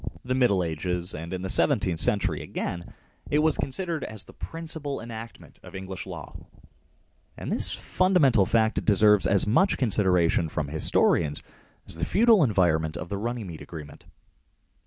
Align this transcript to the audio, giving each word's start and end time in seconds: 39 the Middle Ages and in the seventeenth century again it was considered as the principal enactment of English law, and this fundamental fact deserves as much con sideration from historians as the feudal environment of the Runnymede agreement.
39 0.03 0.19
the 0.25 0.33
Middle 0.33 0.63
Ages 0.63 1.13
and 1.13 1.31
in 1.31 1.43
the 1.43 1.47
seventeenth 1.49 1.99
century 1.99 2.41
again 2.41 2.91
it 3.29 3.37
was 3.37 3.59
considered 3.59 4.03
as 4.03 4.23
the 4.23 4.33
principal 4.33 4.99
enactment 4.99 5.59
of 5.61 5.75
English 5.75 6.07
law, 6.07 6.35
and 7.37 7.51
this 7.51 7.71
fundamental 7.71 8.47
fact 8.47 8.83
deserves 8.83 9.27
as 9.27 9.45
much 9.45 9.77
con 9.77 9.89
sideration 9.91 10.49
from 10.49 10.69
historians 10.69 11.43
as 11.85 11.93
the 11.97 12.03
feudal 12.05 12.43
environment 12.43 12.97
of 12.97 13.09
the 13.09 13.17
Runnymede 13.19 13.61
agreement. 13.61 14.07